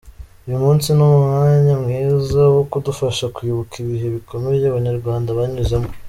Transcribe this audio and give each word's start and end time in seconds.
Uyu 0.47 0.57
munsi 0.63 0.87
ni 0.93 1.03
umwanya 1.07 1.73
mwiza 1.83 2.41
wo 2.55 2.63
kudufasha 2.71 3.25
kwibuka 3.35 3.73
ibihe 3.83 4.07
bikomeye 4.15 4.63
abanyarwanda 4.67 5.37
banyuzemo. 5.39 5.89